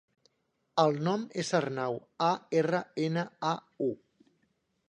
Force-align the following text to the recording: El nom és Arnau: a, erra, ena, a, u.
El 0.83 0.97
nom 1.07 1.25
és 1.43 1.51
Arnau: 1.59 1.99
a, 2.31 2.31
erra, 2.63 2.83
ena, 3.11 3.29
a, 3.51 3.53
u. 3.93 3.95